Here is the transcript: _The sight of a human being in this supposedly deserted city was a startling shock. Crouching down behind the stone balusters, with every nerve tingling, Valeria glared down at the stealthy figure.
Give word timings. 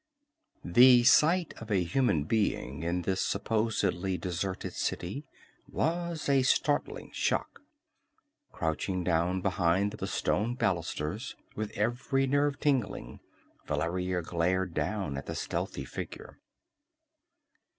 _The 0.73 1.03
sight 1.03 1.53
of 1.61 1.69
a 1.69 1.83
human 1.83 2.23
being 2.23 2.81
in 2.81 3.03
this 3.03 3.21
supposedly 3.21 4.17
deserted 4.17 4.73
city 4.73 5.27
was 5.67 6.27
a 6.27 6.41
startling 6.41 7.11
shock. 7.13 7.61
Crouching 8.51 9.03
down 9.03 9.41
behind 9.41 9.91
the 9.91 10.07
stone 10.07 10.55
balusters, 10.55 11.35
with 11.55 11.69
every 11.77 12.25
nerve 12.25 12.59
tingling, 12.59 13.19
Valeria 13.67 14.23
glared 14.23 14.73
down 14.73 15.17
at 15.19 15.27
the 15.27 15.35
stealthy 15.35 15.85
figure. 15.85 16.39